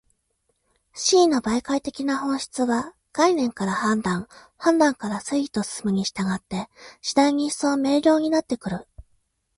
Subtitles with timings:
[0.95, 4.27] 思惟の媒介的な本質は、概念から判断、
[4.57, 6.69] 判断から推理と進むに従って、
[7.03, 8.87] 次第に一層明瞭になってくる。